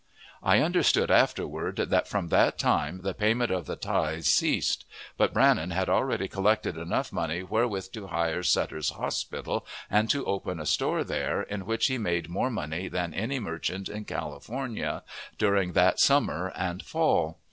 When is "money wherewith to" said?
7.13-8.07